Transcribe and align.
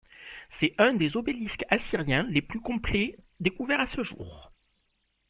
C'est 0.49 0.73
un 0.79 0.95
des 0.95 1.15
obélisques 1.15 1.63
assyriens 1.69 2.23
les 2.23 2.41
plus 2.41 2.59
complets 2.59 3.17
découvert 3.39 3.79
à 3.81 3.85
ce 3.85 4.01
jour. 4.03 4.51